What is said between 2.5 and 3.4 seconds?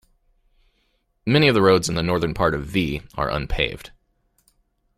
of Vie are